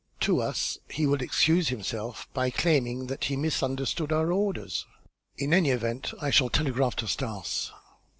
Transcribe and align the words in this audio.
To 0.21 0.41
us 0.41 0.79
he 0.89 1.05
will 1.05 1.21
excuse 1.21 1.67
himself 1.69 2.27
by 2.33 2.49
claiming 2.49 3.05
that 3.05 3.25
he 3.25 3.35
misunderstood 3.35 4.11
our 4.11 4.31
orders. 4.31 4.87
In 5.37 5.53
any 5.53 5.69
event, 5.69 6.11
I 6.19 6.31
shall 6.31 6.49
telegraph 6.49 6.95
to 6.95 7.07
Stas." 7.07 7.71